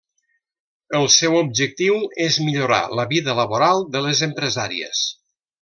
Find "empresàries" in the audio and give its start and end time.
4.33-5.05